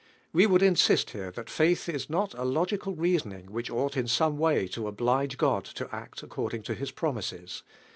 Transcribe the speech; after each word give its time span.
We 0.33 0.47
would 0.47 0.63
insist 0.63 1.11
here 1.11 1.29
that 1.29 1.47
faith 1.47 1.87
is 1.87 2.09
not 2.09 2.33
a 2.33 2.37
topical 2.37 2.95
reasoning 2.95 3.49
whirli 3.49 3.69
ought 3.69 3.95
in 3.95 4.07
some 4.07 4.39
way. 4.39 4.67
to 4.69 4.87
oblige 4.87 5.37
God 5.37 5.63
to 5.65 5.95
act 5.95 6.23
according 6.23 6.63
to 6.63 6.73
His 6.73 6.89
promises. 6.89 7.61